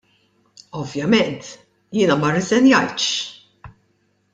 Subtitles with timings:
[0.79, 1.45] Ovvjament
[1.97, 3.09] jiena ma rriżenjajtx.